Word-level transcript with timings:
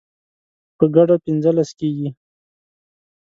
په 0.77 0.85
ګډه 0.95 1.15
پنځلس 1.25 1.69
کیږي 1.79 2.09